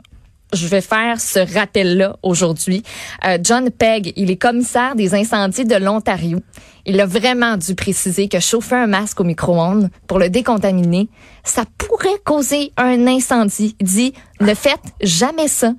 je 0.52 0.66
vais 0.66 0.80
faire 0.80 1.20
ce 1.20 1.38
rappel-là 1.38 2.16
aujourd'hui. 2.22 2.82
Euh, 3.24 3.38
John 3.42 3.70
Pegg, 3.70 4.12
il 4.16 4.30
est 4.30 4.36
commissaire 4.36 4.94
des 4.94 5.14
incendies 5.14 5.64
de 5.64 5.76
l'Ontario. 5.76 6.40
Il 6.84 7.00
a 7.00 7.06
vraiment 7.06 7.56
dû 7.56 7.74
préciser 7.74 8.28
que 8.28 8.40
chauffer 8.40 8.74
un 8.74 8.86
masque 8.86 9.20
au 9.20 9.24
micro-ondes 9.24 9.88
pour 10.06 10.18
le 10.18 10.28
décontaminer, 10.28 11.08
ça 11.44 11.64
pourrait 11.78 12.18
causer 12.24 12.72
un 12.76 13.06
incendie. 13.06 13.76
Il 13.80 13.86
dit, 13.86 14.12
ne 14.40 14.54
faites 14.54 14.80
jamais 15.00 15.48
ça. 15.48 15.72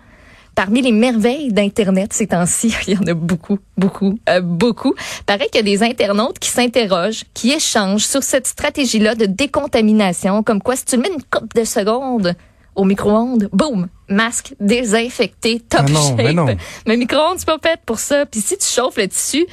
Parmi 0.55 0.81
les 0.81 0.91
merveilles 0.91 1.51
d'Internet 1.51 2.13
ces 2.13 2.27
temps-ci, 2.27 2.73
il 2.87 2.93
y 2.93 2.97
en 2.97 3.07
a 3.07 3.13
beaucoup, 3.13 3.57
beaucoup, 3.77 4.19
euh, 4.29 4.39
beaucoup. 4.41 4.93
Paraît 5.25 5.47
qu'il 5.47 5.55
y 5.55 5.59
a 5.59 5.77
des 5.77 5.83
internautes 5.83 6.37
qui 6.39 6.49
s'interrogent, 6.49 7.23
qui 7.33 7.51
échangent 7.51 8.05
sur 8.05 8.21
cette 8.23 8.47
stratégie-là 8.47 9.15
de 9.15 9.25
décontamination, 9.25 10.43
comme 10.43 10.61
quoi 10.61 10.75
si 10.75 10.85
tu 10.85 10.95
le 10.97 11.01
mets 11.03 11.11
une 11.13 11.23
coupe 11.23 11.53
de 11.55 11.63
secondes 11.63 12.35
au 12.75 12.85
micro-ondes, 12.85 13.49
boum, 13.51 13.87
masque 14.09 14.55
désinfecté, 14.59 15.59
top 15.59 15.81
Ah 15.87 15.91
non, 15.91 16.01
shape. 16.01 16.17
mais 16.17 16.33
non. 16.33 16.45
Mais 16.87 16.97
micro-ondes, 16.97 17.37
c'est 17.37 17.45
pas 17.45 17.57
fait 17.61 17.79
pour 17.85 17.99
ça. 17.99 18.25
Puis 18.25 18.41
si 18.41 18.57
tu 18.57 18.65
chauffes 18.67 18.97
le 18.97 19.07
tissu, 19.07 19.45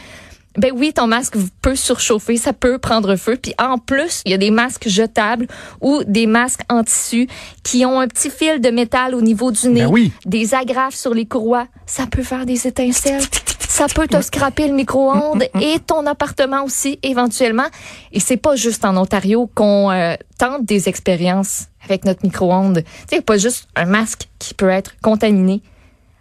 ben 0.56 0.72
oui, 0.74 0.92
ton 0.92 1.06
masque 1.06 1.36
peut 1.62 1.76
surchauffer, 1.76 2.36
ça 2.36 2.52
peut 2.52 2.78
prendre 2.78 3.14
feu. 3.16 3.38
Puis 3.40 3.54
en 3.58 3.78
plus, 3.78 4.22
il 4.24 4.32
y 4.32 4.34
a 4.34 4.38
des 4.38 4.50
masques 4.50 4.88
jetables 4.88 5.46
ou 5.80 6.02
des 6.04 6.26
masques 6.26 6.62
en 6.68 6.82
tissu 6.82 7.28
qui 7.62 7.86
ont 7.86 8.00
un 8.00 8.08
petit 8.08 8.30
fil 8.30 8.60
de 8.60 8.70
métal 8.70 9.14
au 9.14 9.20
niveau 9.20 9.52
du 9.52 9.68
nez, 9.68 9.82
Ben 9.82 9.90
oui. 9.90 10.12
des 10.26 10.54
agrafes 10.54 10.96
sur 10.96 11.14
les 11.14 11.24
courroies. 11.26 11.66
Ça 11.86 12.06
peut 12.06 12.22
faire 12.24 12.46
des 12.46 12.66
étincelles. 12.66 13.22
Ça 13.68 13.86
peut 13.86 14.08
te 14.08 14.20
scraper 14.20 14.66
le 14.66 14.74
micro-ondes 14.74 15.44
et 15.60 15.78
ton 15.78 16.04
appartement 16.06 16.64
aussi 16.64 16.98
éventuellement. 17.04 17.66
Et 18.12 18.18
c'est 18.18 18.36
pas 18.36 18.56
juste 18.56 18.84
en 18.84 18.96
Ontario 18.96 19.48
qu'on 19.54 19.90
euh, 19.92 20.14
tente 20.36 20.64
des 20.64 20.88
expériences 20.88 21.66
avec 21.84 22.04
notre 22.04 22.24
micro-ondes. 22.24 22.82
Tu 23.08 23.16
sais, 23.16 23.22
pas 23.22 23.38
juste 23.38 23.68
un 23.76 23.86
masque 23.86 24.28
qui 24.40 24.54
peut 24.54 24.68
être 24.68 24.96
contaminé. 25.00 25.62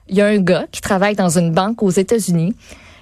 Il 0.07 0.15
y 0.15 0.21
a 0.21 0.27
un 0.27 0.37
gars 0.37 0.65
qui 0.71 0.81
travaille 0.81 1.15
dans 1.15 1.37
une 1.37 1.51
banque 1.51 1.81
aux 1.81 1.89
États-Unis 1.89 2.55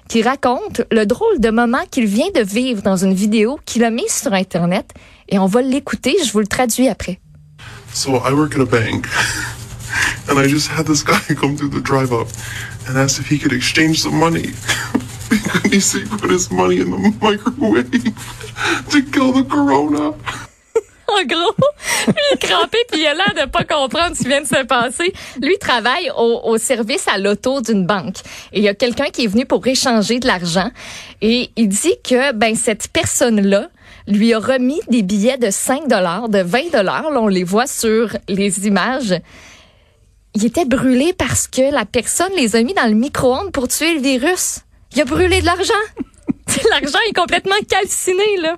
qui 0.08 0.22
raconte 0.22 0.82
le 0.90 1.04
drôle 1.06 1.38
de 1.38 1.50
moment 1.50 1.84
qu'il 1.90 2.06
vient 2.06 2.30
de 2.34 2.40
vivre 2.40 2.82
dans 2.82 2.96
une 2.96 3.14
vidéo 3.14 3.58
qu'il 3.64 3.84
a 3.84 3.90
mise 3.90 4.12
sur 4.12 4.32
Internet. 4.32 4.92
Et 5.28 5.38
on 5.38 5.46
va 5.46 5.62
l'écouter, 5.62 6.16
je 6.24 6.32
vous 6.32 6.40
le 6.40 6.46
traduis 6.46 6.88
après. 6.88 7.20
So 7.92 8.16
I 8.16 8.32
work 8.32 8.54
at 8.56 8.60
a 8.60 8.66
bank, 8.66 9.06
and 10.28 10.38
I 10.38 10.48
just 10.48 10.68
had 10.68 10.86
this 10.86 11.02
guy 11.02 11.34
come 11.34 11.56
through 11.56 11.70
the 11.70 11.82
drive-up 11.82 12.28
and 12.88 12.96
asked 12.96 13.18
if 13.18 13.30
he 13.30 13.38
could 13.38 13.52
exchange 13.52 14.00
some 14.00 14.18
money. 14.18 14.52
said 15.80 16.02
he 16.02 16.08
put 16.08 16.30
his 16.30 16.50
money 16.50 16.80
in 16.80 16.90
the 16.90 17.14
microwave 17.20 17.90
to 18.90 19.02
kill 19.10 19.32
the 19.32 19.44
corona. 19.44 20.14
En 21.20 21.24
gros, 21.24 21.54
lui 22.06 22.14
il 22.30 22.34
est 22.34 22.38
crampé 22.38 22.78
puis 22.90 23.00
il 23.00 23.06
a 23.06 23.14
l'air 23.14 23.46
de 23.46 23.50
pas 23.50 23.64
comprendre 23.64 24.14
ce 24.14 24.22
qui 24.22 24.28
vient 24.28 24.42
de 24.42 24.46
se 24.46 24.64
passer. 24.64 25.12
Lui 25.40 25.54
il 25.54 25.58
travaille 25.58 26.10
au, 26.16 26.56
service 26.58 27.06
à 27.08 27.18
l'auto 27.18 27.60
d'une 27.60 27.86
banque 27.86 28.16
et 28.52 28.58
il 28.58 28.64
y 28.64 28.68
a 28.68 28.74
quelqu'un 28.74 29.06
qui 29.06 29.24
est 29.24 29.26
venu 29.26 29.46
pour 29.46 29.66
échanger 29.66 30.18
de 30.18 30.26
l'argent 30.26 30.70
et 31.22 31.50
il 31.56 31.68
dit 31.68 31.94
que 32.04 32.32
ben 32.32 32.54
cette 32.54 32.88
personne-là 32.88 33.68
lui 34.06 34.34
a 34.34 34.38
remis 34.38 34.80
des 34.88 35.02
billets 35.02 35.38
de 35.38 35.50
5 35.50 35.88
dollars, 35.88 36.28
de 36.28 36.40
20 36.40 36.72
dollars, 36.72 37.10
on 37.14 37.28
les 37.28 37.44
voit 37.44 37.66
sur 37.66 38.16
les 38.28 38.66
images. 38.66 39.14
Il 40.34 40.44
était 40.44 40.64
brûlé 40.64 41.12
parce 41.12 41.46
que 41.46 41.72
la 41.72 41.84
personne 41.84 42.32
les 42.36 42.56
a 42.56 42.62
mis 42.62 42.74
dans 42.74 42.86
le 42.86 42.94
micro-ondes 42.94 43.52
pour 43.52 43.68
tuer 43.68 43.94
le 43.94 44.00
virus. 44.00 44.60
Il 44.94 45.00
a 45.00 45.04
brûlé 45.04 45.40
de 45.40 45.46
l'argent. 45.46 45.74
l'argent 46.70 46.98
est 47.08 47.14
complètement 47.14 47.56
calciné 47.68 48.36
là. 48.38 48.56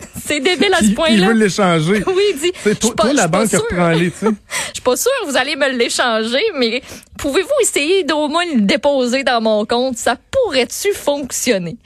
C'est 0.26 0.40
débile 0.40 0.72
à 0.74 0.78
ce 0.78 0.84
Il, 0.84 0.88
il 0.90 0.94
point-là. 0.94 1.26
veut 1.28 1.32
l'échanger. 1.34 2.04
Oui, 2.06 2.22
il 2.34 2.38
dit. 2.40 2.52
C'est 2.62 2.78
toi, 2.78 2.92
toi, 2.96 3.12
la 3.12 3.28
banque, 3.28 3.50
reprend-les, 3.52 4.10
tu 4.10 4.18
sais. 4.18 4.26
Je 4.68 4.72
suis 4.74 4.82
pas 4.82 4.96
sûre 4.96 5.10
que 5.24 5.30
vous 5.30 5.36
allez 5.36 5.56
me 5.56 5.68
l'échanger, 5.76 6.42
mais 6.56 6.82
pouvez-vous 7.18 7.48
essayer 7.62 8.04
d'au 8.04 8.28
moins 8.28 8.44
le 8.54 8.60
déposer 8.62 9.24
dans 9.24 9.40
mon 9.40 9.64
compte? 9.66 9.96
Ça 9.96 10.16
pourrait-tu 10.30 10.92
fonctionner? 10.92 11.76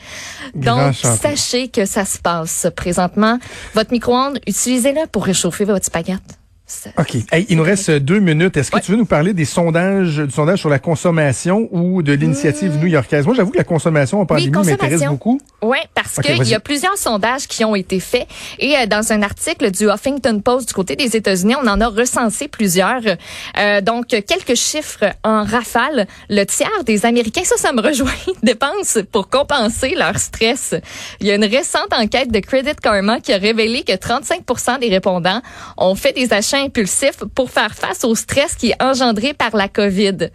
Grand 0.55 0.87
Donc, 0.87 0.95
champion. 0.95 1.17
sachez 1.37 1.69
que 1.69 1.87
ça 1.87 2.05
se 2.05 2.19
passe 2.19 2.67
présentement. 2.77 3.39
Votre 3.75 3.93
micro-ondes, 3.93 4.39
utilisez-le 4.47 5.07
pour 5.09 5.25
réchauffer 5.25 5.65
votre 5.65 5.87
spaghette. 5.87 6.21
OK. 6.99 7.17
Hey, 7.31 7.45
il 7.51 7.59
nous 7.59 7.63
reste 7.63 7.91
euh, 7.91 8.01
deux 8.01 8.21
minutes. 8.21 8.57
Est-ce 8.57 8.71
que 8.71 8.77
Ouais. 8.77 8.83
tu 8.83 8.91
veux 8.93 8.97
nous 8.97 9.05
parler 9.05 9.35
des 9.35 9.45
sondages, 9.45 10.17
du 10.17 10.31
sondage 10.31 10.61
sur 10.61 10.71
la 10.71 10.79
consommation 10.79 11.69
ou 11.73 12.03
de 12.03 12.15
l'initiative 12.15 12.79
new-yorkaise? 12.79 13.27
Moi, 13.27 13.35
j'avoue 13.35 13.51
que 13.51 13.59
la 13.59 13.65
consommation 13.65 14.21
en 14.23 14.25
pandémie 14.27 14.49
m'intéresse 14.51 14.79
consommation. 14.79 15.11
beaucoup. 15.11 15.41
Oui, 15.61 15.77
parce 15.95 16.17
qu'il 16.21 16.43
y 16.49 16.55
a 16.55 16.61
plusieurs 16.61 16.97
sondages 16.97 17.47
qui 17.49 17.67
ont 17.67 17.75
été 17.75 18.01
faits. 18.01 18.27
Et 18.59 18.77
euh, 18.79 18.87
dans 18.87 19.13
un 19.13 19.21
article 19.23 19.71
du 19.73 19.91
Huffington 19.91 20.41
Post 20.41 20.69
du 20.69 20.75
côté 20.75 20.97
des 20.97 21.15
États-Unis, 21.15 21.55
on 21.63 21.67
en 21.69 21.83
a 21.83 21.87
recensé 21.89 22.49
plusieurs. 22.49 23.03
Euh, 23.59 23.81
donc, 23.83 24.07
quelques 24.07 24.55
chiffres 24.55 25.05
en 25.23 25.45
rafale. 25.45 26.07
Le 26.31 26.45
tiers 26.45 26.83
des 26.87 27.05
Américains, 27.05 27.45
ça, 27.45 27.59
ça 27.59 27.73
me 27.75 27.83
rejoint, 27.83 28.11
dépensent 28.43 29.01
pour 29.13 29.29
compenser 29.29 29.95
leur 29.97 30.19
stress. 30.19 30.75
Il 31.21 31.27
y 31.27 31.31
a 31.31 31.35
une 31.35 31.45
récente 31.45 31.93
enquête 31.93 32.33
de 32.33 32.39
Credit 32.39 32.75
Karma 32.83 33.21
qui 33.21 33.35
a 33.35 33.37
révélé 33.37 33.83
que 33.83 33.95
35 33.95 34.81
des 34.81 34.89
répondants 34.89 35.43
ont 35.77 35.95
fait 35.95 36.13
des 36.13 36.33
achats 36.33 36.54
impulsifs 36.59 37.25
pour 37.35 37.51
faire 37.51 37.75
face 37.75 38.05
au 38.05 38.15
stress 38.15 38.55
qui 38.55 38.71
est 38.71 38.83
engendré 38.83 39.35
par 39.35 39.57
la 39.57 39.69
COVID. 39.69 40.31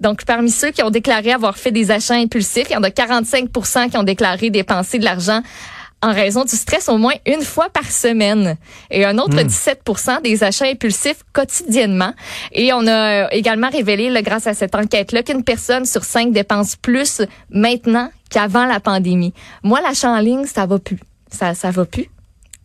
Donc, 0.00 0.24
parmi 0.24 0.50
ceux 0.50 0.70
qui 0.70 0.82
ont 0.82 0.90
déclaré 0.90 1.32
avoir 1.32 1.56
fait 1.56 1.70
des 1.70 1.90
achats 1.90 2.14
impulsifs, 2.14 2.66
il 2.70 2.74
y 2.74 2.76
en 2.76 2.82
a 2.82 2.90
45 2.90 3.50
qui 3.90 3.96
ont 3.96 4.02
déclaré 4.02 4.50
dépenser 4.50 4.98
de 4.98 5.04
l'argent 5.04 5.42
en 6.02 6.12
raison 6.12 6.44
du 6.44 6.54
stress 6.54 6.88
au 6.88 6.98
moins 6.98 7.14
une 7.26 7.42
fois 7.42 7.70
par 7.70 7.90
semaine. 7.90 8.56
Et 8.90 9.04
un 9.04 9.16
autre 9.18 9.40
17 9.40 9.82
des 10.22 10.44
achats 10.44 10.66
impulsifs 10.66 11.22
quotidiennement. 11.32 12.12
Et 12.52 12.72
on 12.74 12.86
a 12.86 13.32
également 13.32 13.70
révélé, 13.70 14.10
là, 14.10 14.20
grâce 14.20 14.46
à 14.46 14.52
cette 14.52 14.74
enquête-là, 14.74 15.22
qu'une 15.22 15.44
personne 15.44 15.86
sur 15.86 16.04
cinq 16.04 16.32
dépense 16.32 16.76
plus 16.76 17.22
maintenant 17.48 18.10
qu'avant 18.28 18.66
la 18.66 18.80
pandémie. 18.80 19.32
Moi, 19.62 19.80
l'achat 19.80 20.10
en 20.10 20.18
ligne, 20.18 20.44
ça 20.44 20.66
va 20.66 20.78
plus. 20.78 20.98
Ça, 21.30 21.54
ça 21.54 21.70
va 21.70 21.86
plus. 21.86 22.10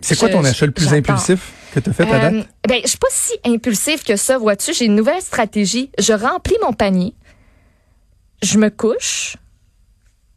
C'est 0.01 0.18
quoi 0.18 0.29
ton 0.29 0.44
achat 0.44 0.65
le 0.65 0.72
plus 0.72 0.94
impulsif? 0.94 1.53
Que 1.74 1.80
tu 1.80 1.90
as 1.90 1.94
fait 1.94 2.04
à 2.04 2.16
Euh, 2.16 2.32
date? 2.32 2.48
ben, 2.68 2.80
je 2.84 2.88
suis 2.90 2.98
pas 2.98 3.08
si 3.12 3.34
impulsif 3.46 4.04
que 4.04 4.16
ça, 4.16 4.38
vois-tu. 4.38 4.74
J'ai 4.74 4.86
une 4.86 4.96
nouvelle 4.96 5.22
stratégie. 5.22 5.92
Je 5.98 6.14
remplis 6.14 6.58
mon 6.64 6.74
panier. 6.74 7.14
Je 8.42 8.58
me 8.58 8.70
couche. 8.70 9.36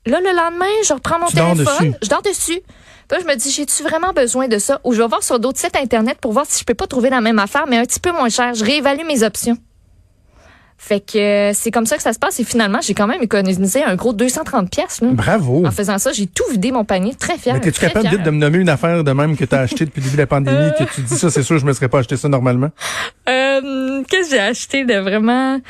Là, 0.07 0.21
le 0.21 0.35
lendemain, 0.37 0.67
je 0.87 0.93
reprends 0.93 1.19
mon 1.19 1.27
Tu 1.29 1.37
dors 1.37 1.53
téléphone. 1.53 1.79
dessus. 1.91 1.95
Je 2.03 2.09
dors 2.09 2.23
dessus. 2.23 2.61
Puis 3.09 3.19
là, 3.19 3.19
je 3.21 3.27
me 3.27 3.35
dis, 3.37 3.51
j'ai-tu 3.51 3.83
vraiment 3.83 4.12
besoin 4.12 4.49
de 4.49 4.59
ça? 4.59 4.81
Ou 4.85 4.93
je 4.95 5.01
vais 5.03 5.07
voir 5.09 5.23
sur 5.23 5.39
d'autres 5.39 5.59
sites 5.61 5.77
Internet 5.77 6.19
pour 6.21 6.33
voir 6.33 6.47
si 6.49 6.59
je 6.61 6.65
peux 6.65 6.75
pas 6.75 6.87
trouver 6.87 7.11
la 7.11 7.21
même 7.21 7.39
affaire, 7.39 7.67
mais 7.69 7.77
un 7.79 7.85
petit 7.85 8.01
peu 8.01 8.11
moins 8.11 8.29
cher. 8.29 8.55
Je 8.55 8.65
réévalue 8.65 9.07
mes 9.07 9.23
options. 9.23 9.57
Fait 10.85 10.99
que 10.99 11.17
euh, 11.17 11.53
c'est 11.55 11.71
comme 11.71 11.87
ça 11.87 11.97
que 11.97 12.03
ça 12.03 12.12
se 12.12 12.19
passe. 12.19 12.41
Et 12.41 12.45
finalement, 12.45 12.81
j'ai 12.83 12.93
quand 12.93 13.07
même 13.07 13.23
économisé 13.23 13.85
un 13.85 13.95
gros 13.95 14.12
230 14.12 14.69
pièces. 14.69 14.99
Bravo. 15.01 15.65
En 15.65 15.71
faisant 15.71 15.97
ça, 15.99 16.11
j'ai 16.11 16.27
tout 16.27 16.43
vidé 16.51 16.73
mon 16.73 16.85
panier. 16.85 17.15
Très 17.15 17.39
fier. 17.39 17.55
Mais 17.55 17.61
t'es-tu 17.61 17.81
capable 17.81 18.09
fière. 18.09 18.21
de 18.21 18.31
me 18.33 18.39
nommer 18.39 18.59
une 18.59 18.69
affaire 18.69 19.05
de 19.05 19.12
même 19.12 19.37
que 19.37 19.45
tu 19.45 19.55
as 19.55 19.61
acheté 19.61 19.85
depuis 19.85 20.01
le 20.01 20.07
début 20.07 20.17
de 20.17 20.23
la 20.23 20.27
pandémie, 20.27 20.73
que 20.77 20.83
tu 20.93 21.03
dis 21.03 21.15
ça, 21.17 21.31
c'est 21.31 21.45
sûr, 21.45 21.57
je 21.61 21.65
me 21.67 21.73
serais 21.73 21.89
pas 21.89 22.01
acheté 22.01 22.17
ça 22.17 22.29
normalement? 22.29 22.71
Euh, 23.29 24.03
Qu'est-ce 24.09 24.31
que 24.31 24.35
j'ai 24.35 24.41
acheté 24.41 24.85
de 24.85 24.95
vraiment... 24.95 25.61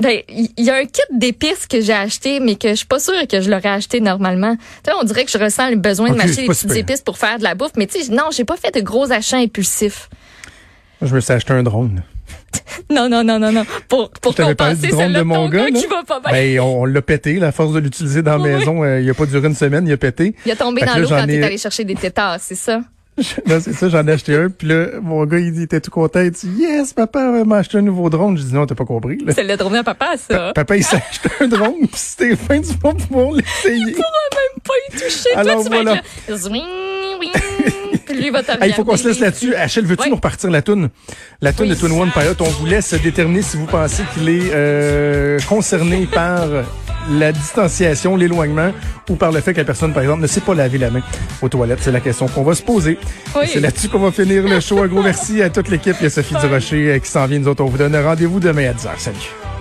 Ben, 0.00 0.20
il 0.30 0.48
y, 0.56 0.62
y 0.62 0.70
a 0.70 0.76
un 0.76 0.86
kit 0.86 1.02
d'épices 1.12 1.66
que 1.66 1.82
j'ai 1.82 1.92
acheté, 1.92 2.40
mais 2.40 2.56
que 2.56 2.70
je 2.70 2.74
suis 2.76 2.86
pas 2.86 3.00
sûre 3.00 3.12
que 3.28 3.42
je 3.42 3.50
l'aurais 3.50 3.68
acheté 3.68 4.00
normalement. 4.00 4.56
Tu 4.82 4.90
on 4.98 5.04
dirait 5.04 5.26
que 5.26 5.30
je 5.30 5.36
ressens 5.36 5.68
le 5.68 5.76
besoin 5.76 6.08
de 6.10 6.16
m'acheter 6.16 6.40
des 6.42 6.48
petites 6.48 6.74
épices 6.74 7.02
pour 7.02 7.18
faire 7.18 7.36
de 7.36 7.44
la 7.44 7.54
bouffe. 7.54 7.72
Mais 7.76 7.86
tu 7.86 8.02
sais, 8.02 8.10
non, 8.10 8.30
j'ai 8.34 8.46
pas 8.46 8.56
fait 8.56 8.74
de 8.74 8.80
gros 8.80 9.12
achats 9.12 9.36
impulsifs. 9.36 10.08
Je 11.02 11.14
me 11.14 11.20
suis 11.20 11.34
acheté 11.34 11.52
un 11.52 11.62
drone. 11.62 12.02
Non, 12.90 13.08
non, 13.08 13.24
non, 13.24 13.38
non, 13.38 13.50
non. 13.50 13.64
Pour, 13.88 14.10
pour 14.10 14.32
Je 14.32 14.36
t'avais 14.36 14.54
parlé 14.54 14.74
compenser 14.74 14.88
du 14.88 14.92
drone 14.92 15.04
celle-là 15.04 15.18
de 15.20 15.24
mon 15.24 15.48
gars, 15.48 15.66
qui 15.70 15.86
va 15.86 16.02
pas 16.06 16.20
bien. 16.20 16.32
Ben, 16.32 16.60
on, 16.60 16.84
l'a 16.84 17.02
pété, 17.02 17.38
la 17.38 17.50
force 17.50 17.72
de 17.72 17.78
l'utiliser 17.78 18.22
dans 18.22 18.36
la 18.36 18.42
Oui, 18.42 18.50
maison, 18.50 18.84
euh, 18.84 19.00
il 19.00 19.08
a 19.08 19.14
pas 19.14 19.26
duré 19.26 19.48
une 19.48 19.54
semaine, 19.54 19.86
il 19.86 19.92
a 19.92 19.96
pété. 19.96 20.34
il 20.44 20.52
a 20.52 20.56
tombé 20.56 20.80
Fait 20.80 20.86
dans 20.86 20.98
l'eau 20.98 21.08
quand 21.08 21.26
t'es 21.26 21.42
allé 21.42 21.58
chercher 21.58 21.84
des 21.84 21.94
tétards, 21.94 22.38
c'est 22.40 22.54
ça? 22.54 22.80
Là, 23.46 23.60
c'est 23.60 23.72
ça, 23.72 23.88
j'en 23.88 24.06
ai 24.06 24.12
acheté 24.12 24.34
un, 24.34 24.50
puis 24.50 24.66
là, 24.66 24.86
mon 25.00 25.24
gars, 25.24 25.38
il 25.38 25.62
était 25.62 25.80
tout 25.80 25.90
content, 25.90 26.20
il 26.20 26.32
dit, 26.32 26.48
yes, 26.58 26.92
papa 26.92 27.44
m'a 27.44 27.58
acheté 27.58 27.78
un 27.78 27.82
nouveau 27.82 28.10
drone. 28.10 28.36
Je 28.36 28.42
dis, 28.42 28.52
non, 28.52 28.66
t'as 28.66 28.74
pas 28.74 28.84
compris. 28.84 29.18
C'est 29.28 29.44
le 29.44 29.56
drone 29.56 29.76
à 29.76 29.84
papa, 29.84 30.14
ça. 30.16 30.52
Papa, 30.52 30.76
il 30.76 30.84
s'est 30.84 30.96
acheté 31.10 31.28
un 31.40 31.46
drone, 31.46 31.74
puis 31.80 31.90
c'était 31.92 32.36
fin, 32.36 32.60
tu 32.60 32.72
vas 32.82 32.92
pouvoir 32.92 33.32
l'essayer. 33.32 33.92
pas 33.94 34.72
y 34.88 34.92
toucher. 34.98 35.34
Alors, 35.36 35.54
Toi, 35.54 35.64
tu 35.64 35.70
vas 35.70 35.76
voilà. 35.76 35.94
être 35.94 36.02
là. 36.28 36.34
Puis 37.20 37.30
lui 38.12 38.30
va 38.30 38.42
te 38.42 38.52
Hey, 38.52 38.70
il 38.70 38.74
faut 38.74 38.84
qu'on 38.84 38.96
se 38.96 39.08
laisse 39.08 39.20
là-dessus. 39.20 39.54
Achille, 39.54 39.84
veux-tu 39.84 40.08
nous 40.08 40.16
repartir 40.16 40.50
la 40.50 40.62
toune? 40.62 40.90
La 41.40 41.52
toune 41.52 41.68
Oui. 41.68 41.74
de 41.74 41.80
Twin 41.80 41.92
One 41.92 42.10
Pilot. 42.10 42.34
On 42.40 42.44
vous 42.50 42.66
laisse 42.66 42.92
déterminer 42.94 43.42
si 43.42 43.56
vous 43.56 43.66
pensez 43.66 44.02
qu'il 44.14 44.28
est 44.28 44.50
euh, 44.52 45.38
concerné 45.48 46.06
par 46.06 46.46
la 47.10 47.32
distanciation, 47.32 48.16
l'éloignement 48.16 48.72
ou 49.10 49.16
par 49.16 49.30
le 49.32 49.40
fait 49.40 49.52
que 49.52 49.58
la 49.58 49.64
personne, 49.64 49.92
par 49.92 50.02
exemple, 50.02 50.22
ne 50.22 50.26
sait 50.26 50.40
pas 50.40 50.54
laver 50.54 50.78
la 50.78 50.90
main 50.90 51.02
aux 51.42 51.48
toilettes. 51.48 51.80
C'est 51.82 51.92
la 51.92 52.00
question 52.00 52.26
qu'on 52.28 52.42
va 52.44 52.54
se 52.54 52.62
poser. 52.62 52.98
Oui. 53.36 53.46
C'est 53.52 53.60
là-dessus 53.60 53.88
qu'on 53.88 53.98
va 53.98 54.10
finir 54.12 54.42
le 54.48 54.60
show. 54.60 54.82
Un 54.82 54.86
gros 54.86 55.02
merci 55.02 55.42
à 55.42 55.50
toute 55.50 55.68
l'équipe. 55.68 55.96
Il 56.00 56.04
y 56.04 56.06
a 56.06 56.10
Sophie 56.10 56.34
Durocher 56.40 56.92
euh, 56.92 56.98
qui 56.98 57.10
s'en 57.10 57.26
vient. 57.26 57.38
Nous 57.38 57.48
autres, 57.48 57.62
on 57.62 57.68
vous 57.68 57.78
donne 57.78 57.94
rendez-vous 57.96 58.40
demain 58.40 58.70
à 58.70 58.72
10h. 58.72 58.88
Salut. 58.98 59.53